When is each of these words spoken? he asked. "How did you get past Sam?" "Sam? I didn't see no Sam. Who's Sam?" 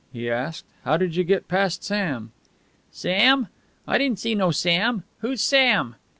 he 0.11 0.31
asked. 0.31 0.65
"How 0.83 0.97
did 0.97 1.15
you 1.15 1.23
get 1.23 1.47
past 1.47 1.83
Sam?" 1.83 2.31
"Sam? 2.91 3.49
I 3.87 3.99
didn't 3.99 4.17
see 4.17 4.33
no 4.33 4.49
Sam. 4.49 5.03
Who's 5.19 5.43
Sam?" 5.43 5.95